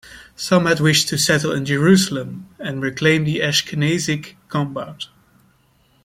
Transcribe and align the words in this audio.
Some 0.35 0.65
had 0.65 0.79
wished 0.79 1.09
to 1.09 1.17
settle 1.19 1.51
in 1.51 1.63
Jerusalem 1.63 2.47
and 2.57 2.81
reclaim 2.81 3.23
the 3.23 3.41
Ashkenazic 3.41 4.33
Compound. 4.47 5.05